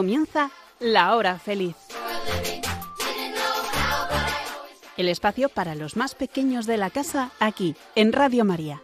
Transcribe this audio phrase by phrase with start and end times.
[0.00, 1.76] comienza La Hora Feliz.
[4.96, 8.80] El espacio para los más pequeños de la casa aquí, en Radio María.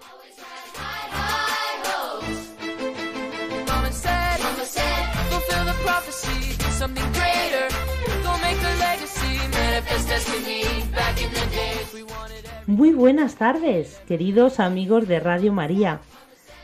[12.67, 16.03] Muy buenas tardes, queridos amigos de Radio María.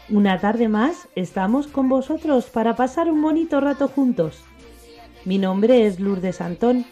[0.08, 4.42] Una tarde más estamos con vosotros para pasar un bonito rato juntos.
[5.24, 6.84] Mi nombre es Lourdes Antón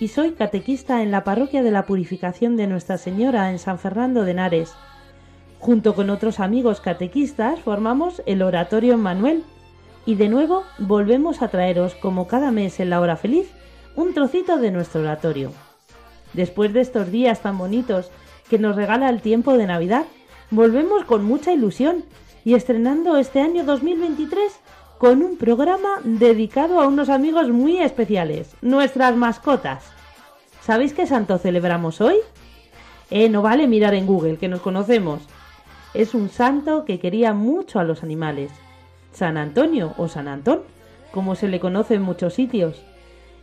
[0.00, 4.24] y soy catequista en la parroquia de la Purificación de Nuestra Señora en San Fernando
[4.24, 4.74] de Henares.
[5.60, 9.44] Junto con otros amigos catequistas formamos el Oratorio Manuel
[10.04, 13.48] y de nuevo volvemos a traeros, como cada mes en la hora feliz,
[13.94, 15.52] un trocito de nuestro oratorio.
[16.32, 18.10] Después de estos días tan bonitos
[18.50, 20.04] que nos regala el tiempo de Navidad,
[20.50, 22.04] volvemos con mucha ilusión
[22.46, 24.60] y estrenando este año 2023
[24.98, 29.82] con un programa dedicado a unos amigos muy especiales, nuestras mascotas.
[30.62, 32.14] ¿Sabéis qué santo celebramos hoy?
[33.10, 35.22] Eh, no vale mirar en Google, que nos conocemos.
[35.92, 38.52] Es un santo que quería mucho a los animales.
[39.12, 40.60] San Antonio o San Antón,
[41.10, 42.80] como se le conoce en muchos sitios.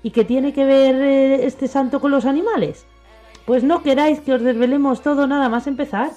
[0.01, 2.85] ¿Y qué tiene que ver eh, este santo con los animales?
[3.45, 6.11] Pues no queráis que os desvelemos todo nada más empezar,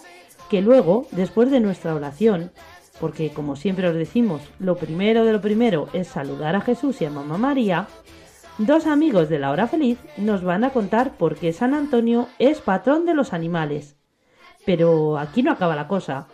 [0.48, 2.52] que luego, después de nuestra oración,
[3.00, 7.04] porque como siempre os decimos, lo primero de lo primero es saludar a Jesús y
[7.04, 7.88] a Mamá María,
[8.58, 12.60] dos amigos de la hora feliz nos van a contar por qué San Antonio es
[12.60, 13.96] patrón de los animales.
[14.64, 16.26] Pero aquí no acaba la cosa,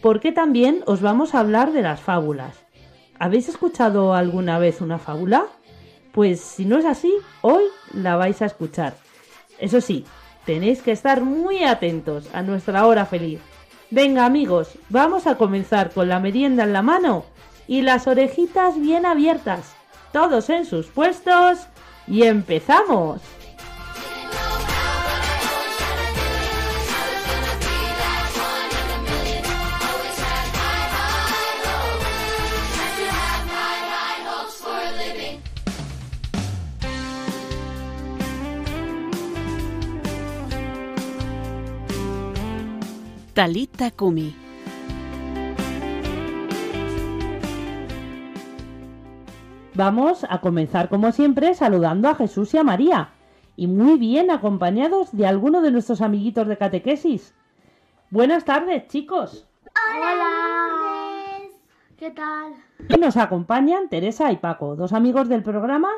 [0.00, 2.64] porque también os vamos a hablar de las fábulas.
[3.18, 5.46] ¿Habéis escuchado alguna vez una fábula?
[6.12, 8.94] Pues si no es así, hoy la vais a escuchar.
[9.58, 10.04] Eso sí,
[10.44, 13.40] tenéis que estar muy atentos a nuestra hora feliz.
[13.94, 17.24] Venga amigos, vamos a comenzar con la merienda en la mano
[17.68, 19.72] y las orejitas bien abiertas,
[20.12, 21.68] todos en sus puestos
[22.08, 23.20] y empezamos.
[43.34, 44.32] Talita Kumi.
[49.74, 53.10] Vamos a comenzar como siempre saludando a Jesús y a María
[53.56, 57.34] y muy bien acompañados de alguno de nuestros amiguitos de catequesis.
[58.10, 59.48] Buenas tardes chicos.
[59.96, 61.40] Hola.
[61.96, 62.52] ¿Qué tal?
[62.88, 65.88] Y nos acompañan Teresa y Paco, dos amigos del programa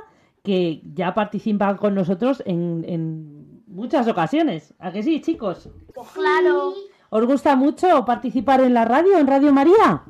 [0.43, 4.73] que ya participan con nosotros en, en muchas ocasiones.
[4.79, 5.69] ¿A que sí, chicos?
[6.15, 6.73] Claro.
[7.11, 10.03] ¿Os gusta mucho participar en la radio, en Radio María?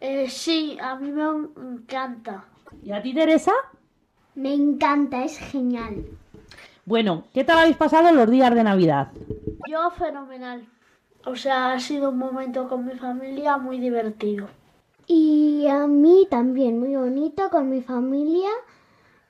[0.00, 2.44] Eh, sí, a mí me encanta.
[2.82, 3.52] ¿Y a ti, Teresa?
[4.34, 6.06] Me encanta, es genial.
[6.84, 9.12] Bueno, ¿qué tal habéis pasado los días de Navidad?
[9.68, 10.66] Yo fenomenal.
[11.24, 14.48] O sea, ha sido un momento con mi familia muy divertido.
[15.06, 18.48] Y a mí también, muy bonito con mi familia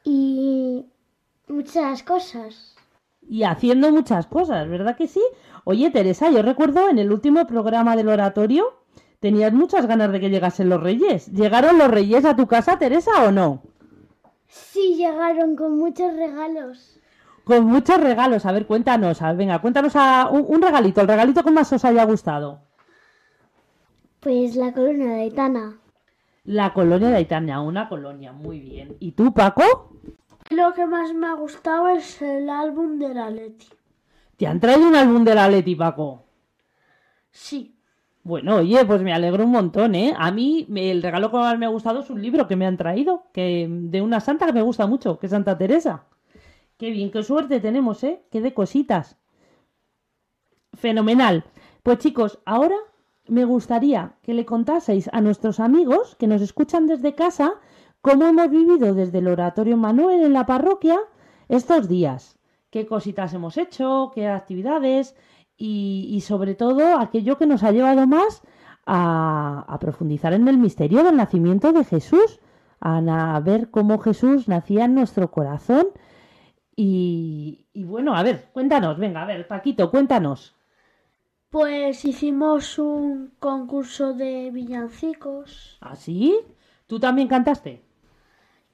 [0.05, 0.87] y
[1.49, 2.77] muchas cosas.
[3.31, 5.23] Y haciendo muchas cosas, ¿verdad que sí?
[5.63, 8.75] Oye, Teresa, yo recuerdo en el último programa del oratorio
[9.21, 11.31] tenías muchas ganas de que llegasen los reyes.
[11.31, 13.63] ¿Llegaron los reyes a tu casa, Teresa, o no?
[14.49, 16.99] Sí, llegaron con muchos regalos.
[17.45, 18.47] Con muchos regalos.
[18.47, 19.23] A ver, cuéntanos.
[19.23, 22.59] A ver, venga, cuéntanos a un, un regalito, el regalito que más os haya gustado.
[24.19, 25.79] Pues la colonia de Aitana.
[26.43, 28.97] La colonia de Aitana, una colonia, muy bien.
[28.99, 29.93] ¿Y tú, Paco?
[30.51, 33.69] Lo que más me ha gustado es el álbum de la Leti.
[34.37, 36.25] ¿Te han traído un álbum de la Leti, Paco?
[37.31, 37.77] Sí.
[38.25, 40.13] Bueno, oye, pues me alegro un montón, ¿eh?
[40.19, 42.77] A mí el regalo que más me ha gustado es un libro que me han
[42.77, 46.07] traído, que de una santa que me gusta mucho, que es Santa Teresa.
[46.77, 48.25] Qué bien, qué suerte tenemos, ¿eh?
[48.31, 49.17] Qué de cositas.
[50.75, 51.45] Fenomenal.
[51.85, 52.77] Pues chicos, ahora
[53.29, 57.55] me gustaría que le contaseis a nuestros amigos que nos escuchan desde casa
[58.01, 60.99] cómo hemos vivido desde el Oratorio Manuel en la parroquia
[61.49, 62.39] estos días.
[62.71, 65.17] Qué cositas hemos hecho, qué actividades
[65.57, 68.43] y, y sobre todo aquello que nos ha llevado más
[68.87, 72.41] a, a profundizar en el misterio del nacimiento de Jesús,
[72.81, 75.89] a, ver cómo Jesús nacía en nuestro corazón.
[76.75, 80.57] Y, y bueno, a ver, cuéntanos, venga, a ver, Paquito, cuéntanos.
[81.51, 85.79] Pues hicimos un concurso de villancicos.
[85.81, 86.39] ¿Así?
[86.87, 87.85] ¿Tú también cantaste?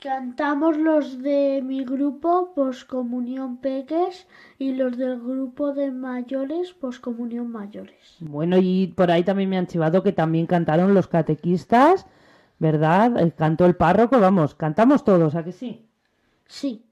[0.00, 4.26] Cantamos los de mi grupo, Poscomunión Peques,
[4.58, 8.16] y los del grupo de mayores, Poscomunión Mayores.
[8.18, 12.06] Bueno, y por ahí también me han chivado que también cantaron los catequistas,
[12.58, 13.32] ¿verdad?
[13.36, 15.88] Cantó el párroco, vamos, cantamos todos, ¿a que sí?
[16.48, 16.84] Sí,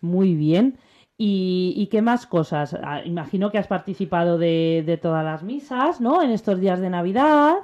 [0.00, 0.78] Muy bien.
[1.18, 2.74] ¿Y, y qué más cosas?
[2.82, 6.22] Ah, imagino que has participado de, de todas las misas, ¿no?
[6.22, 7.56] En estos días de Navidad,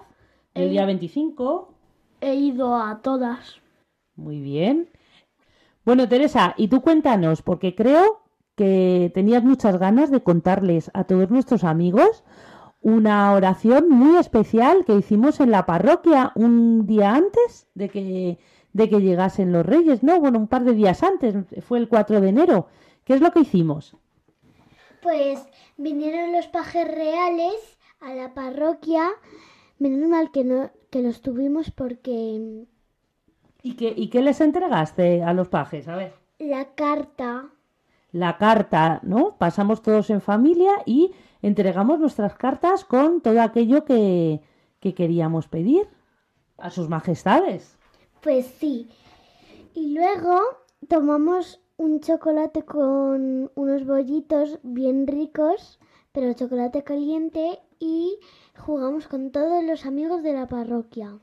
[0.55, 1.75] el día 25.
[2.21, 3.62] he ido a todas.
[4.17, 4.91] Muy bien.
[5.85, 8.23] Bueno, Teresa, y tú cuéntanos, porque creo
[8.55, 12.23] que tenías muchas ganas de contarles a todos nuestros amigos
[12.83, 18.39] una oración muy especial que hicimos en la parroquia un día antes de que,
[18.73, 20.19] de que llegasen los reyes, ¿no?
[20.21, 21.35] Bueno, un par de días antes,
[21.65, 22.67] fue el 4 de enero.
[23.05, 23.97] ¿Qué es lo que hicimos?
[25.01, 29.09] Pues vinieron los pajes reales a la parroquia.
[29.79, 32.67] Menos mal que no que los tuvimos porque
[33.63, 35.89] ¿Y qué, ¿Y qué les entregaste a los pajes?
[35.89, 36.15] A ver.
[36.39, 37.51] la carta
[38.13, 39.37] la carta, ¿no?
[39.39, 44.41] Pasamos todos en familia y entregamos nuestras cartas con todo aquello que,
[44.81, 45.89] que queríamos pedir
[46.59, 47.77] a sus majestades.
[48.21, 48.91] Pues sí.
[49.75, 50.39] Y luego
[50.89, 55.81] tomamos un chocolate con unos bollitos bien ricos,
[56.13, 58.19] pero chocolate caliente y
[58.57, 61.19] jugamos con todos los amigos de la parroquia.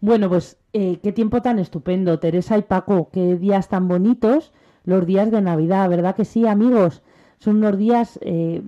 [0.00, 4.52] Bueno, pues eh, qué tiempo tan estupendo, Teresa y Paco, qué días tan bonitos
[4.84, 7.02] los días de Navidad, ¿verdad que sí, amigos?
[7.38, 8.62] Son unos días eh,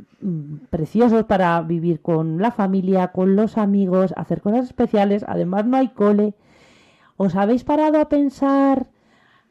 [0.71, 5.89] preciosos para vivir con la familia, con los amigos, hacer cosas especiales, además no hay
[5.89, 6.33] cole.
[7.19, 8.87] ¿Os habéis parado a pensar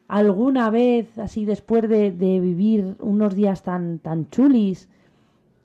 [0.08, 4.88] alguna vez, así después de, de vivir unos días tan, tan chulis,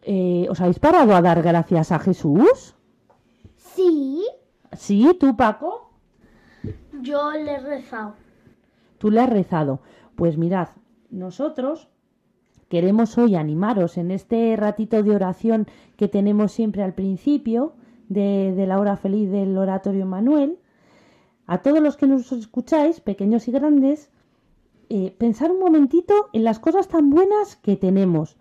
[0.04, 2.76] eh, ¿os habéis parado a dar gracias a Jesús?
[3.58, 4.24] Sí,
[4.76, 5.16] ¿Sí?
[5.20, 5.93] ¿Tú, Paco?
[7.04, 8.14] Yo le he rezado.
[8.98, 9.82] Tú le has rezado.
[10.16, 10.70] Pues mirad,
[11.12, 11.90] nosotros
[12.70, 15.68] queremos hoy animaros en este ratito de oración
[15.98, 17.74] que tenemos siempre al principio
[18.08, 20.60] de, la hora feliz del oratorio Manuel.
[21.46, 24.10] A todos los que nos escucháis, pequeños y grandes,
[24.90, 28.38] eh, pensar un momentito en las cosas tan buenas que tenemos,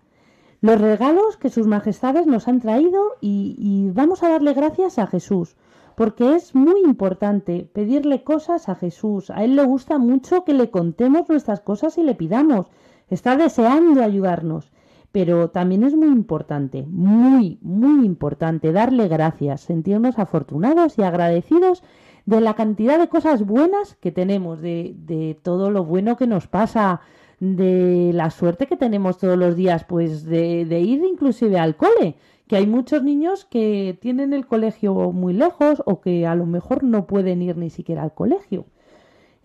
[0.61, 5.57] los regalos que sus majestades nos han traído y vamos a darle gracias a Jesús,
[5.95, 9.29] porque es muy importante pedirle cosas a Jesús.
[9.29, 12.67] A Él le gusta mucho que le contemos nuestras cosas y le pidamos.
[13.09, 14.71] Está deseando ayudarnos.
[15.11, 21.83] Pero también es muy importante, muy, muy importante darle gracias, sentirnos afortunados y agradecidos
[22.25, 26.47] de la cantidad de cosas buenas que tenemos, de, de todo lo bueno que nos
[26.47, 27.01] pasa,
[27.39, 32.15] de la suerte que tenemos todos los días, pues de, de ir inclusive al cole,
[32.47, 36.83] que hay muchos niños que tienen el colegio muy lejos o que a lo mejor
[36.83, 38.65] no pueden ir ni siquiera al colegio.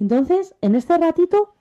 [0.01, 1.55] Entonces, en este ratito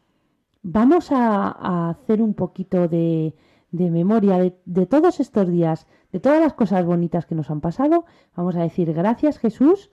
[0.63, 3.35] vamos a, hacer un poquito de,
[3.71, 8.05] de memoria de, todos estos días, de todas las cosas bonitas que nos han pasado.
[8.35, 9.91] Vamos a decir gracias Jesús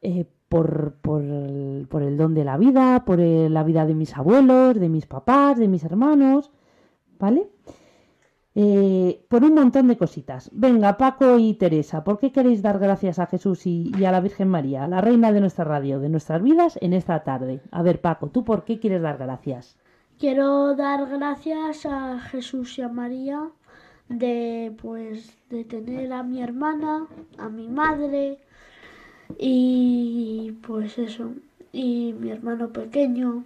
[0.00, 4.16] eh, por, por, el, por el don de la vida, por la vida de mis
[4.16, 6.50] abuelos, de mis papás, de mis hermanos,
[7.18, 7.48] ¿vale?
[8.54, 10.50] Eh, por un montón de cositas.
[10.52, 14.20] Venga, Paco y Teresa, ¿por qué queréis dar gracias a Jesús y, y a la
[14.20, 17.60] Virgen María, la reina de nuestra radio, de nuestras vidas, en esta tarde?
[17.70, 19.76] A ver, Paco, ¿tú por qué quieres dar gracias?
[20.18, 23.48] Quiero dar gracias a Jesús y a María
[24.08, 28.38] de pues de tener a mi hermana, a mi madre
[29.38, 31.34] y pues eso,
[31.72, 33.44] y mi hermano pequeño,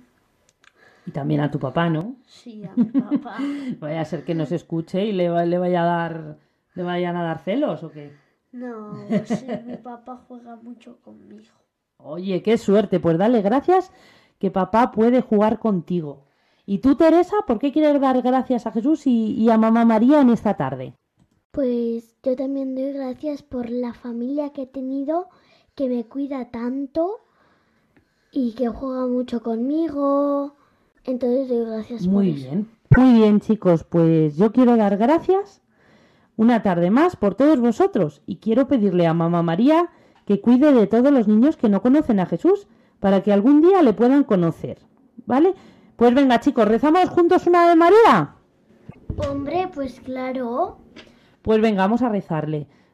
[1.06, 2.16] Y también a tu papá, ¿no?
[2.26, 3.36] sí, a mi papá.
[3.80, 6.38] Vaya a ser que nos escuche y le, le vaya a dar,
[6.74, 8.12] le vayan a dar celos o qué.
[8.52, 8.94] No,
[9.24, 11.54] sí, mi papá juega mucho conmigo.
[11.96, 13.92] Oye, qué suerte, pues dale gracias
[14.38, 16.26] que papá puede jugar contigo.
[16.66, 20.20] ¿Y tú, Teresa, por qué quieres dar gracias a Jesús y, y a mamá María
[20.20, 20.94] en esta tarde?
[21.52, 25.28] pues yo también doy gracias por la familia que he tenido,
[25.74, 27.20] que me cuida tanto
[28.32, 30.56] y que juega mucho conmigo.
[31.04, 32.48] Entonces doy gracias por Muy eso.
[32.48, 32.68] bien.
[32.96, 35.62] Muy bien, chicos, pues yo quiero dar gracias
[36.36, 39.88] una tarde más por todos vosotros y quiero pedirle a mamá María
[40.26, 42.66] que cuide de todos los niños que no conocen a Jesús
[43.00, 44.78] para que algún día le puedan conocer.
[45.26, 45.54] ¿Vale?
[45.96, 48.34] Pues venga, chicos, rezamos juntos una de María.
[49.28, 50.78] Hombre, pues claro.
[51.42, 52.66] Pues venga, vamos a rezarle.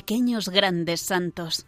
[0.00, 1.66] Pequeños grandes santos.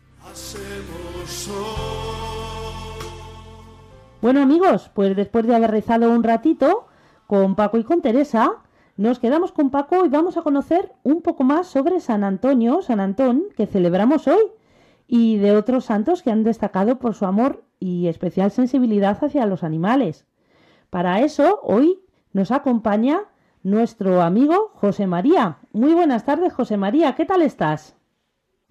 [4.22, 6.86] Bueno amigos, pues después de haber rezado un ratito
[7.26, 8.62] con Paco y con Teresa,
[8.96, 13.00] nos quedamos con Paco y vamos a conocer un poco más sobre San Antonio, San
[13.00, 14.40] Antón, que celebramos hoy,
[15.06, 19.62] y de otros santos que han destacado por su amor y especial sensibilidad hacia los
[19.62, 20.24] animales.
[20.88, 22.00] Para eso, hoy
[22.32, 23.24] nos acompaña
[23.62, 25.58] nuestro amigo José María.
[25.72, 27.94] Muy buenas tardes, José María, ¿qué tal estás?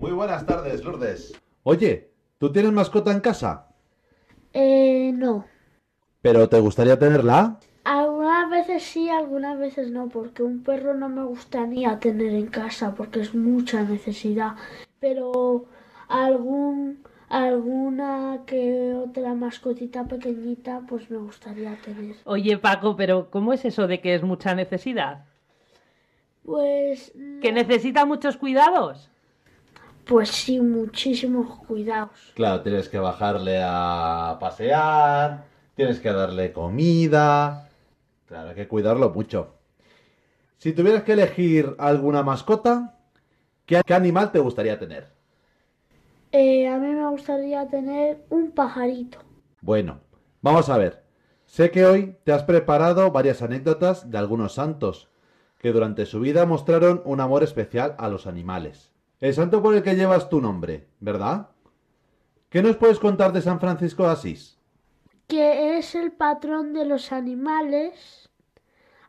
[0.01, 1.39] Muy buenas tardes, Lourdes.
[1.62, 3.67] Oye, ¿tú tienes mascota en casa?
[4.51, 5.46] Eh, no.
[6.24, 7.60] ¿Pero te gustaría tenerla?
[7.84, 12.96] Algunas veces sí, algunas veces no, porque un perro no me gustaría tener en casa
[12.96, 14.55] porque es mucha necesidad.
[15.00, 15.65] Pero
[16.08, 22.15] algún alguna que otra mascotita pequeñita pues me gustaría tener.
[22.24, 25.25] Oye Paco, pero ¿cómo es eso de que es mucha necesidad?
[26.43, 29.11] Pues ¿Que necesita muchos cuidados?
[30.05, 32.12] Pues sí, muchísimos cuidados.
[32.36, 37.70] Claro, tienes que bajarle a pasear, tienes que darle comida.
[38.27, 39.55] Claro, hay que cuidarlo mucho.
[40.58, 42.98] Si tuvieras que elegir alguna mascota,
[43.65, 45.12] ¿qué, qué animal te gustaría tener?
[46.31, 49.20] Eh, a mí me gustaría tener un pajarito.
[49.60, 50.00] Bueno,
[50.41, 51.03] vamos a ver.
[51.46, 55.10] Sé que hoy te has preparado varias anécdotas de algunos santos
[55.58, 58.91] que durante su vida mostraron un amor especial a los animales.
[59.22, 61.51] El santo por el que llevas tu nombre, ¿verdad?
[62.50, 64.62] ¿Qué nos puedes contar de San Francisco de Asís?
[65.32, 68.30] que es el patrón de los animales,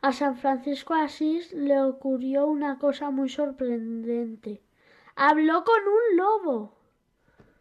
[0.02, 4.62] a San Francisco de Asís le ocurrió una cosa muy sorprendente.
[5.16, 6.74] Habló con un lobo.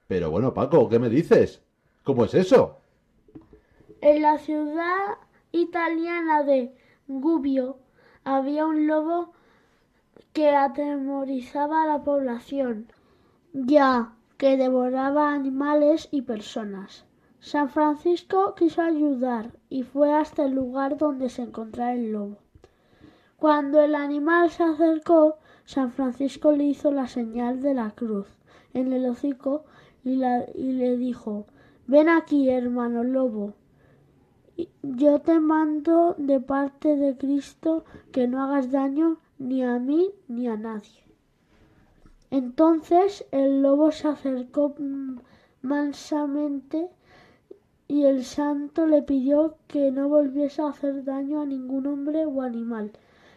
[0.07, 1.63] Pero bueno, Paco, ¿qué me dices?
[2.03, 2.81] ¿Cómo es eso?
[3.99, 5.17] En la ciudad
[5.51, 6.75] italiana de
[7.07, 7.79] Gubbio
[8.23, 9.33] había un lobo
[10.33, 12.87] que atemorizaba a la población,
[13.53, 17.05] ya que devoraba animales y personas.
[17.39, 22.37] San Francisco quiso ayudar y fue hasta el lugar donde se encontraba el lobo.
[23.37, 28.27] Cuando el animal se acercó, San Francisco le hizo la señal de la cruz
[28.73, 29.65] en el hocico
[30.03, 30.21] y,
[30.53, 31.45] y le dijo
[31.87, 33.53] Ven aquí, hermano lobo.
[34.83, 40.47] Yo te mando de parte de Cristo que no hagas daño ni a mí ni
[40.47, 41.03] a nadie.
[42.29, 44.75] Entonces el lobo se acercó
[45.61, 46.89] mansamente
[47.87, 52.41] y el santo le pidió que no volviese a hacer daño a ningún hombre o
[52.41, 52.91] animal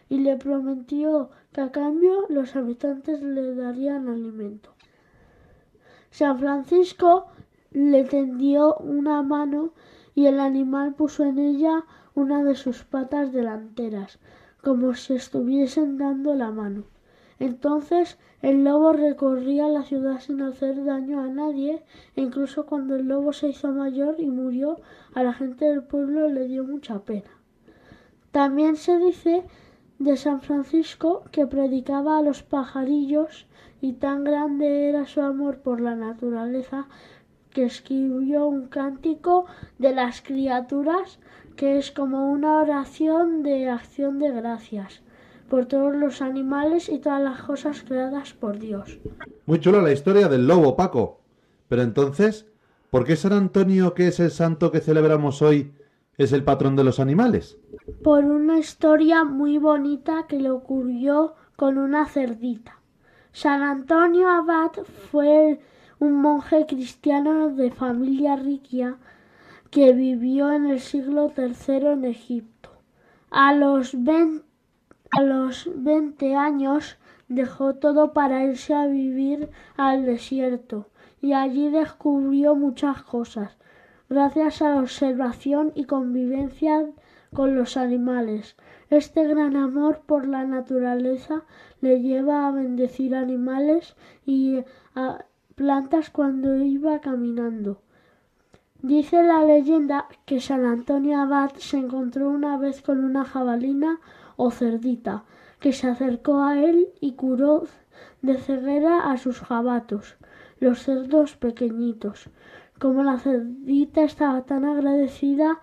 [0.08, 4.74] y le prometió que a cambio los habitantes le darían alimento.
[6.10, 7.26] San Francisco
[7.72, 9.72] le tendió una mano
[10.14, 11.84] y el animal puso en ella
[12.14, 14.20] una de sus patas delanteras,
[14.64, 16.84] como si estuviesen dando la mano.
[17.38, 21.82] Entonces el lobo recorría la ciudad sin hacer daño a nadie,
[22.16, 24.80] e incluso cuando el lobo se hizo mayor y murió,
[25.14, 27.30] a la gente del pueblo le dio mucha pena.
[28.30, 29.44] También se dice
[29.98, 33.46] de San Francisco que predicaba a los pajarillos
[33.80, 36.88] y tan grande era su amor por la naturaleza
[37.54, 39.46] que escribió un cántico
[39.78, 41.18] de las criaturas
[41.56, 45.02] que es como una oración de acción de gracias
[45.48, 48.98] por todos los animales y todas las cosas creadas por Dios.
[49.46, 51.20] Muy chula la historia del lobo, Paco.
[51.68, 52.46] Pero entonces,
[52.90, 55.72] ¿por qué San Antonio, que es el santo que celebramos hoy,
[56.18, 57.56] es el patrón de los animales?
[58.02, 62.80] Por una historia muy bonita que le ocurrió con una cerdita.
[63.32, 64.72] San Antonio Abad
[65.10, 65.60] fue
[65.98, 68.96] un monje cristiano de familia riquia
[69.70, 72.70] que vivió en el siglo III en Egipto.
[73.30, 74.44] A los 20,
[75.10, 80.88] a los 20 años dejó todo para irse a vivir al desierto
[81.20, 83.56] y allí descubrió muchas cosas
[84.08, 86.86] gracias a la observación y convivencia
[87.32, 88.56] con los animales.
[88.90, 91.42] Este gran amor por la naturaleza
[91.80, 94.62] le lleva a bendecir animales y
[94.94, 95.24] a
[95.54, 97.80] plantas cuando iba caminando.
[98.82, 104.00] Dice la leyenda que San Antonio Abad se encontró una vez con una jabalina
[104.36, 105.24] o cerdita
[105.60, 107.64] que se acercó a él y curó
[108.20, 110.16] de ceguera a sus jabatos,
[110.60, 112.28] los cerdos pequeñitos.
[112.78, 115.60] Como la cerdita estaba tan agradecida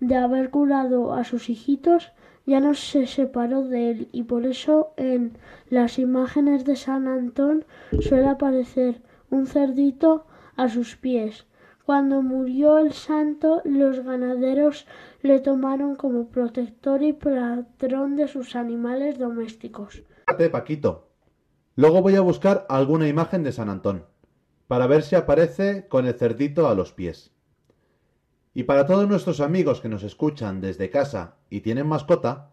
[0.00, 2.12] de haber curado a sus hijitos,
[2.46, 5.36] ya no se separó de él y por eso en
[5.68, 7.64] las imágenes de San Antón
[8.00, 9.02] suele aparecer
[9.34, 11.46] un cerdito a sus pies.
[11.84, 14.86] Cuando murió el santo, los ganaderos
[15.20, 20.02] le tomaron como protector y patrón de sus animales domésticos.
[20.50, 21.10] Paquito.
[21.76, 24.06] Luego voy a buscar alguna imagen de San Antón,
[24.68, 27.32] para ver si aparece con el cerdito a los pies.
[28.54, 32.50] Y para todos nuestros amigos que nos escuchan desde casa y tienen mascota,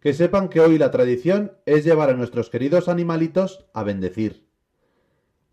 [0.00, 4.43] que sepan que hoy la tradición es llevar a nuestros queridos animalitos a bendecir.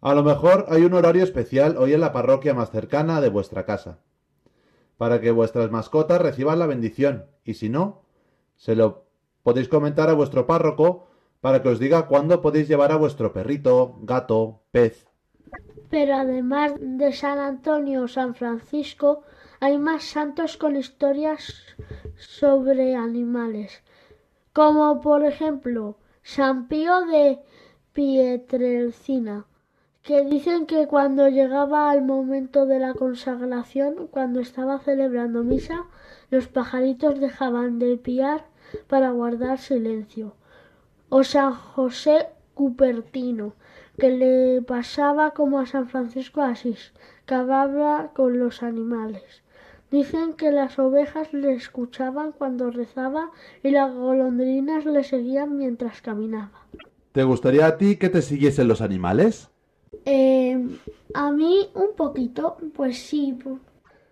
[0.01, 3.65] A lo mejor hay un horario especial hoy en la parroquia más cercana de vuestra
[3.65, 3.99] casa,
[4.97, 8.01] para que vuestras mascotas reciban la bendición, y si no,
[8.57, 9.05] se lo
[9.43, 11.07] podéis comentar a vuestro párroco
[11.39, 15.07] para que os diga cuándo podéis llevar a vuestro perrito, gato, pez.
[15.91, 19.21] Pero además de San Antonio o San Francisco,
[19.59, 21.53] hay más santos con historias
[22.17, 23.83] sobre animales,
[24.51, 27.39] como por ejemplo San Pío de
[27.93, 29.45] Pietrelcina,
[30.03, 35.85] que dicen que cuando llegaba al momento de la consagración, cuando estaba celebrando misa,
[36.31, 38.45] los pajaritos dejaban de piar
[38.87, 40.33] para guardar silencio.
[41.09, 43.53] O San José Cupertino,
[43.99, 46.93] que le pasaba como a San Francisco Asís,
[47.25, 49.43] que hablaba con los animales.
[49.91, 53.29] Dicen que las ovejas le escuchaban cuando rezaba
[53.61, 56.65] y las golondrinas le seguían mientras caminaba.
[57.11, 59.50] ¿Te gustaría a ti que te siguiesen los animales?
[60.05, 60.57] Eh,
[61.13, 63.37] a mí un poquito, pues sí.
[63.43, 63.59] pu-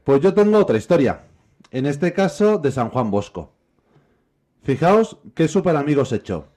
[0.04, 1.24] Pues yo tengo otra historia,
[1.72, 3.54] en este caso de San Juan Bosco.
[4.62, 6.48] Fijaos qué super amigos echó.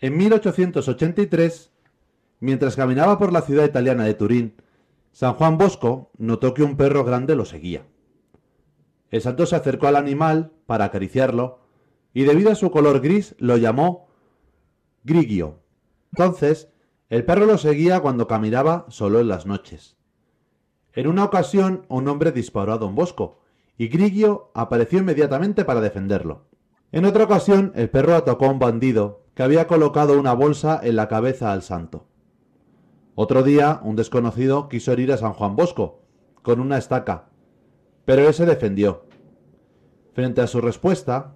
[0.00, 1.70] En 1883,
[2.40, 4.54] mientras caminaba por la ciudad italiana de Turín,
[5.12, 7.86] San Juan Bosco notó que un perro grande lo seguía.
[9.10, 11.60] El santo se acercó al animal para acariciarlo
[12.12, 14.08] y debido a su color gris lo llamó
[15.04, 15.60] Grigio.
[16.12, 16.68] Entonces,
[17.08, 19.96] el perro lo seguía cuando caminaba solo en las noches.
[20.92, 23.40] En una ocasión, un hombre disparó a don Bosco,
[23.78, 26.46] y Grigio apareció inmediatamente para defenderlo.
[26.90, 30.96] En otra ocasión, el perro atacó a un bandido que había colocado una bolsa en
[30.96, 32.06] la cabeza al santo.
[33.14, 36.02] Otro día, un desconocido quiso herir a San Juan Bosco
[36.42, 37.28] con una estaca,
[38.04, 39.04] pero él se defendió.
[40.14, 41.34] Frente a su respuesta,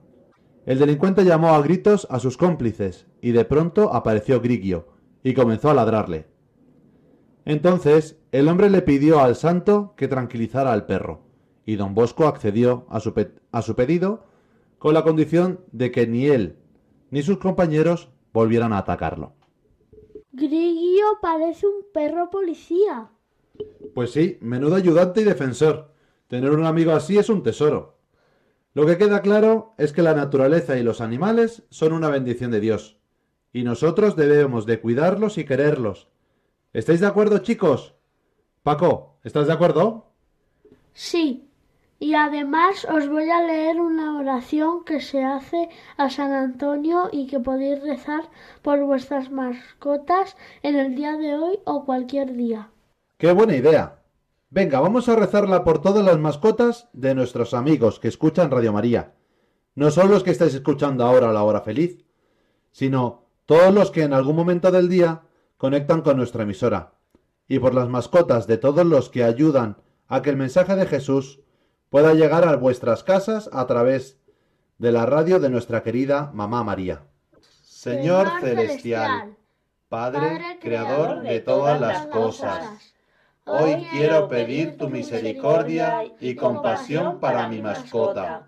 [0.67, 5.71] el delincuente llamó a gritos a sus cómplices y de pronto apareció Grigio y comenzó
[5.71, 6.27] a ladrarle.
[7.45, 11.23] Entonces el hombre le pidió al santo que tranquilizara al perro,
[11.67, 14.25] y don Bosco accedió a su, pe- a su pedido
[14.79, 16.57] con la condición de que ni él
[17.11, 19.35] ni sus compañeros volvieran a atacarlo.
[20.33, 23.11] Grigio parece un perro policía.
[23.95, 25.93] Pues sí, menudo ayudante y defensor.
[26.29, 27.99] Tener un amigo así es un tesoro.
[28.73, 32.61] Lo que queda claro es que la naturaleza y los animales son una bendición de
[32.61, 33.00] Dios,
[33.53, 36.09] y nosotros debemos de cuidarlos y quererlos.
[36.73, 37.95] ¿Estáis de acuerdo, chicos?
[38.63, 40.13] Paco, ¿estás de acuerdo?
[40.93, 41.47] Sí.
[41.99, 47.27] Y además os voy a leer una oración que se hace a San Antonio y
[47.27, 48.31] que podéis rezar
[48.63, 52.71] por vuestras mascotas en el día de hoy o cualquier día.
[53.19, 53.99] ¡Qué buena idea!
[54.49, 59.13] Venga, vamos a rezarla por todas las mascotas de nuestros amigos que escuchan Radio María.
[59.75, 62.05] No solo los que estáis escuchando ahora a la hora feliz,
[62.73, 65.23] sino todos los que en algún momento del día
[65.57, 66.93] conectan con nuestra emisora.
[67.49, 71.41] Y por las mascotas de todos los que ayudan a que el mensaje de Jesús
[71.89, 74.21] pueda llegar a vuestras casas a través
[74.79, 77.03] de la radio de nuestra querida Mamá María.
[77.65, 79.35] Señor celestial,
[79.89, 82.95] Padre creador de todas las cosas,
[83.47, 88.47] hoy quiero pedir tu misericordia y compasión para mi mascota,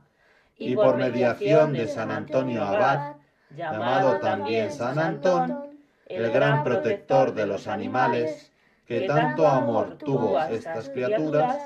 [0.56, 3.11] y por mediación de San Antonio Abad,
[3.56, 8.52] llamado también San Antón, el gran protector de los animales,
[8.86, 11.56] que tanto amor tuvo a estas criaturas,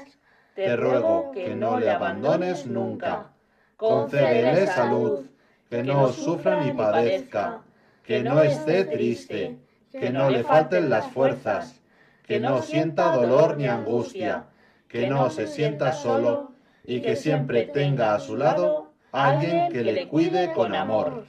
[0.54, 3.30] te ruego que no le abandones nunca.
[3.76, 5.26] Concédele salud,
[5.68, 7.62] que no sufra ni padezca,
[8.04, 9.58] que no esté triste,
[9.92, 11.80] que no le falten las fuerzas,
[12.26, 14.44] que no sienta dolor ni angustia,
[14.88, 16.52] que no se sienta solo
[16.84, 21.26] y que siempre tenga a su lado alguien que le cuide con amor.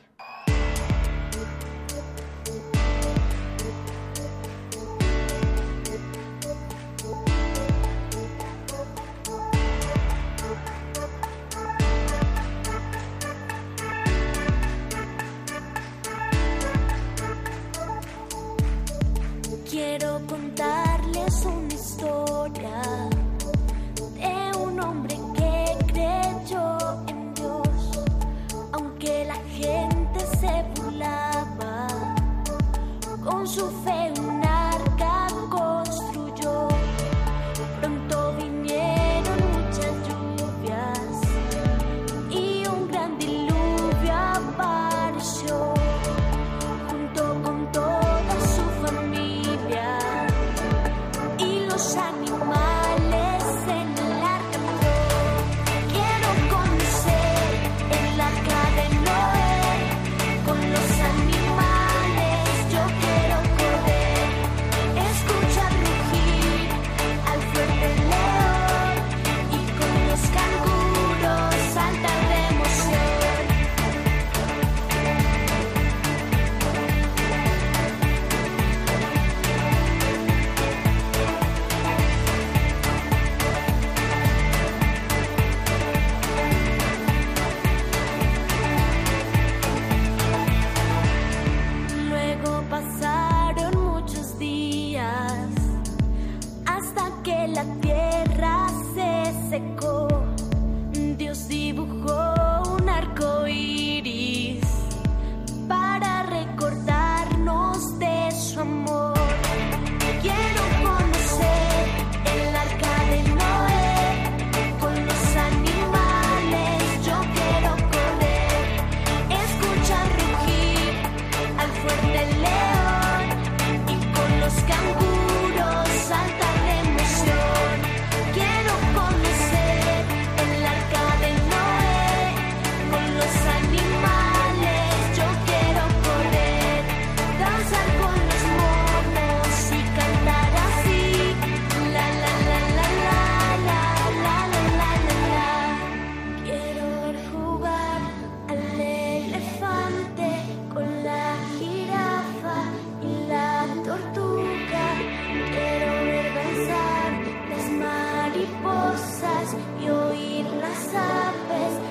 [158.47, 161.86] Mariposas y oír las aves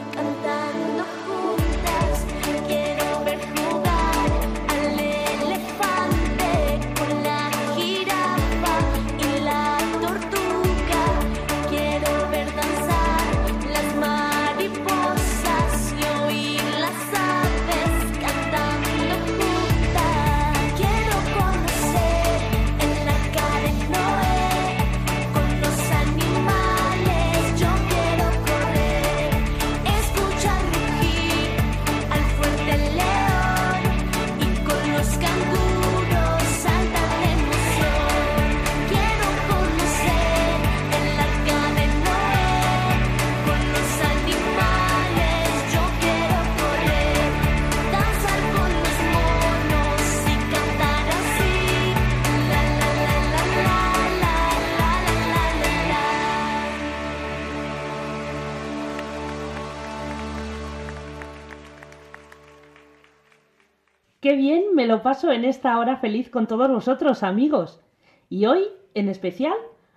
[65.06, 67.80] paso en esta hora feliz con todos vosotros, amigos.
[68.28, 69.54] Y hoy, en especial,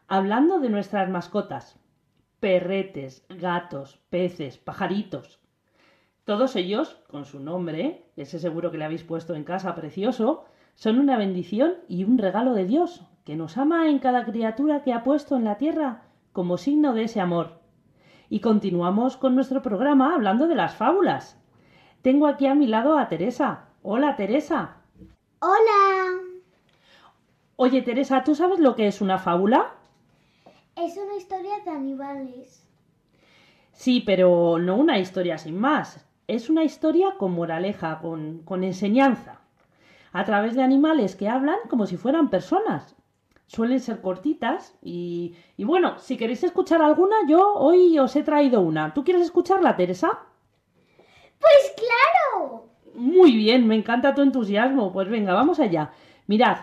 [0.08, 1.80] hablando de nuestras mascotas.
[2.40, 5.40] Perretes, gatos, peces, pajaritos.
[6.26, 10.46] Todos ellos, con su nombre, ese seguro que le habéis puesto en casa precioso,
[10.76, 14.94] son una bendición y un regalo de Dios, que nos ama en cada criatura que
[14.94, 17.62] ha puesto en la tierra como signo de ese amor.
[18.30, 21.44] Y continuamos con nuestro programa hablando de las fábulas.
[22.04, 23.70] Tengo aquí a mi lado a Teresa.
[23.82, 24.79] Hola, Teresa.
[25.42, 26.22] Hola.
[27.58, 29.76] Oye, Teresa, ¿tú sabes lo que es una fábula?
[30.76, 32.66] Es una historia de animales.
[33.72, 36.06] Sí, pero no una historia sin más.
[36.28, 39.42] Es una historia con moraleja, con, con enseñanza.
[40.12, 42.96] A través de animales que hablan como si fueran personas.
[43.48, 48.62] Suelen ser cortitas y, y bueno, si queréis escuchar alguna, yo hoy os he traído
[48.62, 48.94] una.
[48.94, 50.20] ¿Tú quieres escucharla, Teresa?
[51.40, 52.69] Pues claro.
[53.00, 54.92] Muy bien, me encanta tu entusiasmo.
[54.92, 55.94] Pues venga, vamos allá.
[56.28, 56.58] Mirad,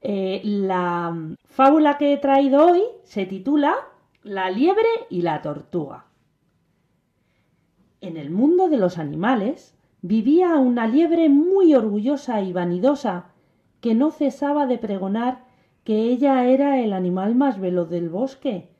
[0.00, 3.74] eh, la fábula que he traído hoy se titula
[4.22, 6.06] La liebre y la tortuga.
[8.00, 13.32] En el mundo de los animales vivía una liebre muy orgullosa y vanidosa
[13.82, 15.44] que no cesaba de pregonar
[15.84, 18.70] que ella era el animal más veloz del bosque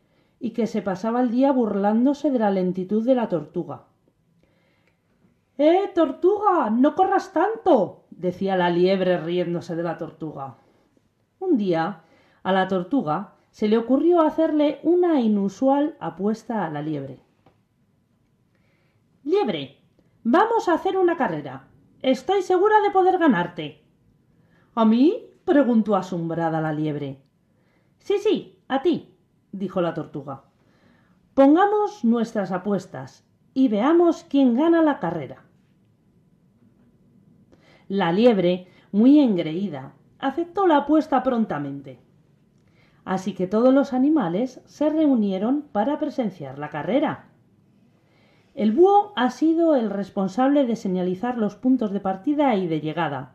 [0.40, 3.85] y que se pasaba el día burlándose de la lentitud de la tortuga.
[5.58, 6.68] ¡Eh, tortuga!
[6.70, 8.04] ¡No corras tanto!
[8.10, 10.56] decía la liebre riéndose de la tortuga.
[11.38, 12.02] Un día,
[12.42, 17.20] a la tortuga se le ocurrió hacerle una inusual apuesta a la liebre.
[19.24, 19.80] Liebre,
[20.24, 21.68] vamos a hacer una carrera.
[22.02, 23.82] Estoy segura de poder ganarte.
[24.74, 25.30] ¿A mí?
[25.46, 27.22] preguntó asombrada la liebre.
[27.98, 29.16] Sí, sí, a ti,
[29.52, 30.44] dijo la tortuga.
[31.32, 35.45] Pongamos nuestras apuestas y veamos quién gana la carrera.
[37.88, 42.00] La liebre, muy engreída, aceptó la apuesta prontamente.
[43.04, 47.26] Así que todos los animales se reunieron para presenciar la carrera.
[48.54, 53.34] El búho ha sido el responsable de señalizar los puntos de partida y de llegada,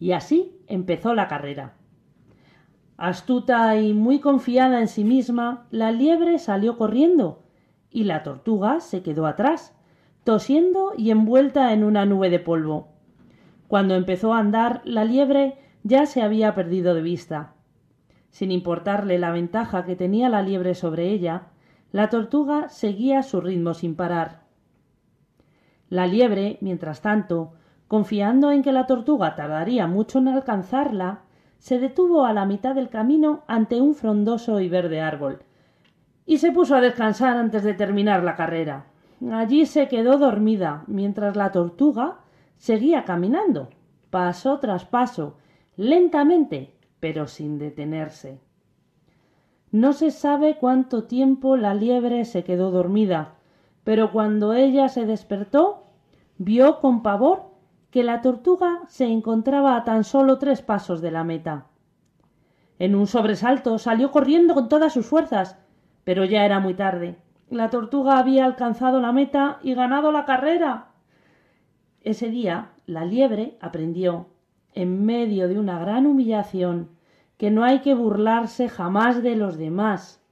[0.00, 1.74] y así empezó la carrera.
[2.96, 7.42] Astuta y muy confiada en sí misma, la liebre salió corriendo
[7.90, 9.76] y la tortuga se quedó atrás,
[10.24, 12.93] tosiendo y envuelta en una nube de polvo.
[13.74, 17.54] Cuando empezó a andar, la liebre ya se había perdido de vista.
[18.30, 21.48] Sin importarle la ventaja que tenía la liebre sobre ella,
[21.90, 24.42] la tortuga seguía su ritmo sin parar.
[25.88, 27.54] La liebre, mientras tanto,
[27.88, 31.22] confiando en que la tortuga tardaría mucho en alcanzarla,
[31.58, 35.40] se detuvo a la mitad del camino ante un frondoso y verde árbol,
[36.24, 38.84] y se puso a descansar antes de terminar la carrera.
[39.32, 42.18] Allí se quedó dormida, mientras la tortuga
[42.64, 43.68] seguía caminando,
[44.08, 45.36] paso tras paso,
[45.76, 48.40] lentamente, pero sin detenerse.
[49.70, 53.34] No se sabe cuánto tiempo la liebre se quedó dormida,
[53.84, 55.88] pero cuando ella se despertó,
[56.38, 57.50] vio con pavor
[57.90, 61.66] que la tortuga se encontraba a tan solo tres pasos de la meta.
[62.78, 65.58] En un sobresalto salió corriendo con todas sus fuerzas,
[66.02, 67.18] pero ya era muy tarde.
[67.50, 70.93] La tortuga había alcanzado la meta y ganado la carrera.
[72.04, 74.26] Ese día la liebre aprendió,
[74.74, 76.90] en medio de una gran humillación,
[77.38, 80.22] que no hay que burlarse jamás de los demás.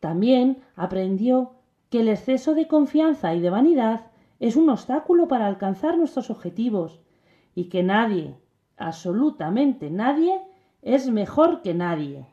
[0.00, 1.52] También aprendió
[1.90, 4.06] que el exceso de confianza y de vanidad
[4.40, 7.00] es un obstáculo para alcanzar nuestros objetivos
[7.54, 8.34] y que nadie,
[8.76, 10.40] absolutamente nadie,
[10.82, 12.26] es mejor que nadie.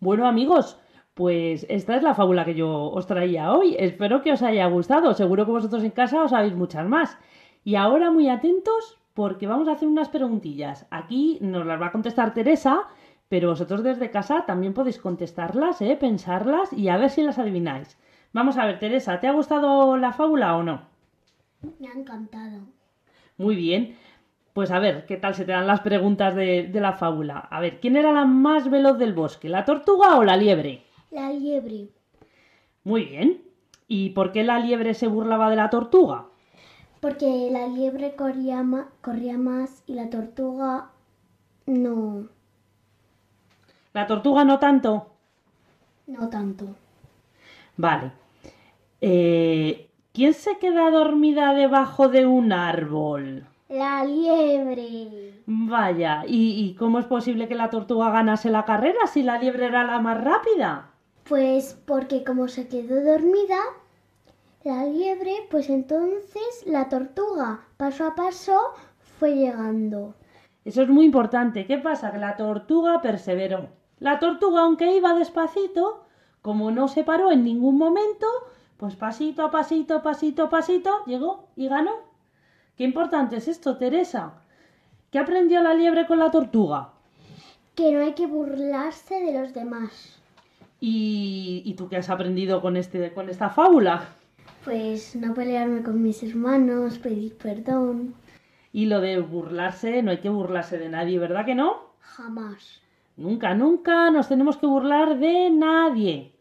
[0.00, 0.78] Bueno amigos,
[1.16, 3.74] pues esta es la fábula que yo os traía hoy.
[3.78, 5.14] Espero que os haya gustado.
[5.14, 7.16] Seguro que vosotros en casa os sabéis muchas más.
[7.64, 10.86] Y ahora muy atentos porque vamos a hacer unas preguntillas.
[10.90, 12.82] Aquí nos las va a contestar Teresa,
[13.30, 15.96] pero vosotros desde casa también podéis contestarlas, ¿eh?
[15.98, 17.98] pensarlas y a ver si las adivináis.
[18.34, 20.82] Vamos a ver, Teresa, ¿te ha gustado la fábula o no?
[21.78, 22.58] Me ha encantado.
[23.38, 23.96] Muy bien.
[24.52, 27.38] Pues a ver, ¿qué tal se te dan las preguntas de, de la fábula?
[27.38, 30.85] A ver, ¿quién era la más veloz del bosque, la tortuga o la liebre?
[31.16, 31.88] La liebre.
[32.84, 33.42] Muy bien.
[33.88, 36.26] ¿Y por qué la liebre se burlaba de la tortuga?
[37.00, 40.90] Porque la liebre corría, más y la tortuga
[41.66, 42.28] no,
[43.94, 45.10] La tortuga no tanto.
[46.06, 46.76] no tanto.
[47.76, 48.12] Vale.
[49.00, 53.46] Eh, ¿Quién se queda dormida debajo de un árbol?
[53.68, 55.44] La liebre.
[55.46, 59.66] Vaya, ¿y, y cómo es posible que la tortuga ganase la carrera si la liebre
[59.66, 60.95] era la más rápida?
[61.28, 63.58] Pues porque como se quedó dormida,
[64.62, 68.56] la liebre, pues entonces la tortuga, paso a paso,
[69.18, 70.14] fue llegando.
[70.64, 71.66] Eso es muy importante.
[71.66, 72.12] ¿Qué pasa?
[72.12, 73.68] Que la tortuga perseveró.
[73.98, 76.04] La tortuga, aunque iba despacito,
[76.42, 78.26] como no se paró en ningún momento,
[78.76, 81.92] pues pasito a pasito, pasito a pasito, llegó y ganó.
[82.76, 84.34] Qué importante es esto, Teresa.
[85.10, 86.92] ¿Qué aprendió la liebre con la tortuga?
[87.74, 90.20] Que no hay que burlarse de los demás.
[90.80, 94.08] ¿Y, y tú qué has aprendido con, este, con esta fábula?
[94.64, 98.14] Pues no pelearme con mis hermanos, pedir perdón.
[98.72, 101.92] Y lo de burlarse, no hay que burlarse de nadie, ¿verdad que no?
[102.00, 102.82] Jamás.
[103.16, 106.32] Nunca, nunca nos tenemos que burlar de nadie.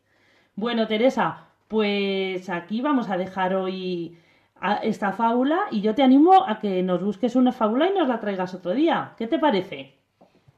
[0.56, 4.18] Bueno, Teresa, pues aquí vamos a dejar hoy
[4.60, 8.08] a- esta fábula y yo te animo a que nos busques una fábula y nos
[8.10, 9.14] la traigas otro día.
[9.18, 9.96] ¿Qué te parece?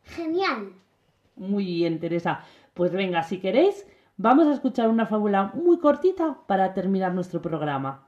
[0.03, 0.71] Genial.
[1.35, 2.41] Muy bien, Teresa.
[2.77, 3.87] Pues venga, si queréis,
[4.17, 8.03] vamos a escuchar una fábula muy cortita para terminar nuestro programa.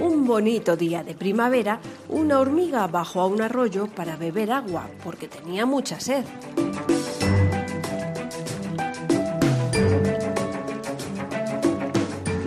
[0.00, 5.28] Un bonito día de primavera, una hormiga bajó a un arroyo para beber agua porque
[5.28, 6.24] tenía mucha sed.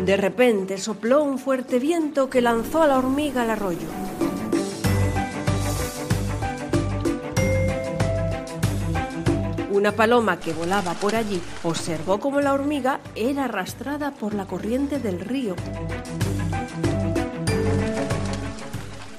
[0.07, 3.89] De repente sopló un fuerte viento que lanzó a la hormiga al arroyo.
[9.69, 14.99] Una paloma que volaba por allí observó cómo la hormiga era arrastrada por la corriente
[14.99, 15.57] del río.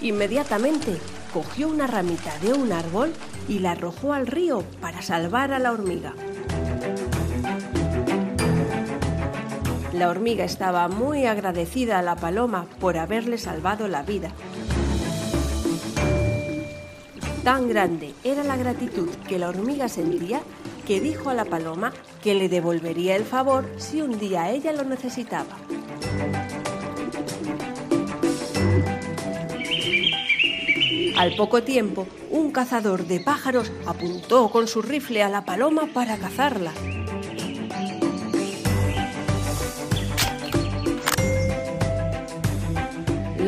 [0.00, 0.96] Inmediatamente
[1.34, 3.12] cogió una ramita de un árbol
[3.46, 6.14] y la arrojó al río para salvar a la hormiga.
[9.98, 14.30] La hormiga estaba muy agradecida a la paloma por haberle salvado la vida.
[17.42, 20.40] Tan grande era la gratitud que la hormiga sentía
[20.86, 24.84] que dijo a la paloma que le devolvería el favor si un día ella lo
[24.84, 25.56] necesitaba.
[31.16, 36.18] Al poco tiempo, un cazador de pájaros apuntó con su rifle a la paloma para
[36.18, 36.72] cazarla.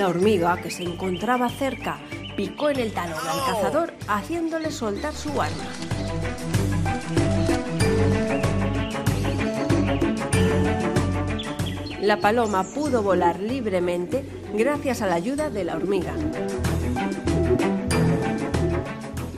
[0.00, 1.98] La hormiga, que se encontraba cerca,
[2.34, 5.64] picó en el talón al cazador, haciéndole soltar su arma.
[12.00, 16.14] La paloma pudo volar libremente gracias a la ayuda de la hormiga.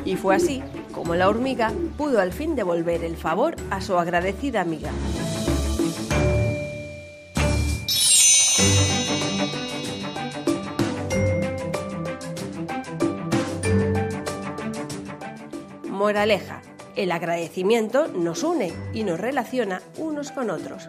[0.05, 0.63] Y fue así
[0.93, 4.93] como la hormiga pudo al fin devolver el favor a su agradecida amiga.
[16.13, 16.61] Moraleja.
[16.95, 20.87] El agradecimiento nos une y nos relaciona unos con otros.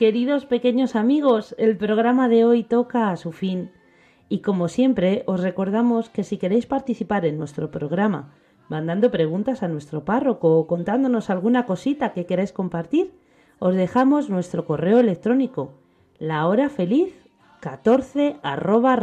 [0.00, 3.70] Queridos pequeños amigos, el programa de hoy toca a su fin.
[4.30, 8.32] Y como siempre, os recordamos que si queréis participar en nuestro programa,
[8.70, 13.12] mandando preguntas a nuestro párroco o contándonos alguna cosita que queráis compartir,
[13.58, 15.74] os dejamos nuestro correo electrónico,
[16.18, 17.12] la hora feliz
[17.60, 18.98] 14 arroba.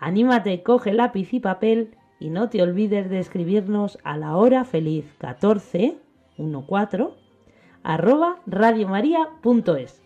[0.00, 5.04] Anímate, coge lápiz y papel y no te olvides de escribirnos a la hora feliz
[5.18, 5.98] 14
[6.70, 7.23] 14
[7.84, 10.02] radiomaria.es.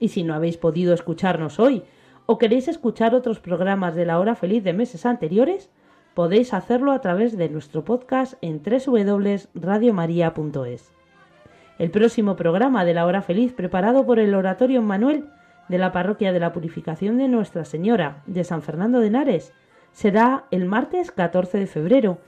[0.00, 1.84] Y si no habéis podido escucharnos hoy
[2.26, 5.70] o queréis escuchar otros programas de la hora feliz de meses anteriores,
[6.14, 10.92] podéis hacerlo a través de nuestro podcast en www.radiomaria.es.
[11.78, 15.26] El próximo programa de la hora feliz preparado por el Oratorio Manuel
[15.68, 19.52] de la Parroquia de la Purificación de Nuestra Señora de San Fernando de Henares
[19.92, 22.18] será el martes 14 de febrero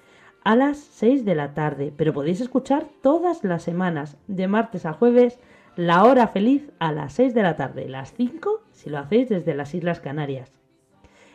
[0.51, 4.92] a las 6 de la tarde, pero podéis escuchar todas las semanas, de martes a
[4.92, 5.38] jueves,
[5.76, 9.55] la hora feliz a las 6 de la tarde, las 5 si lo hacéis desde
[9.55, 10.51] las Islas Canarias.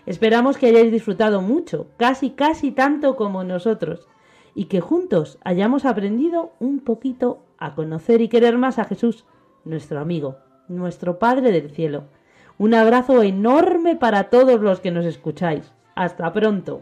[0.06, 4.06] Esperamos que hayáis disfrutado mucho, casi casi tanto como nosotros,
[4.54, 9.24] y que juntos hayamos aprendido un poquito a conocer y querer más a Jesús,
[9.64, 12.04] nuestro amigo, nuestro Padre del Cielo.
[12.58, 15.72] Un abrazo enorme para todos los que nos escucháis.
[15.96, 16.82] Hasta pronto.